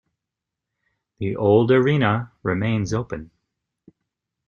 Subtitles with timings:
[1.19, 3.29] The old arena remains open.